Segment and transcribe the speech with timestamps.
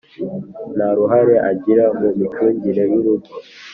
[0.75, 3.29] nta ruhare agira mu micungire yu rugo.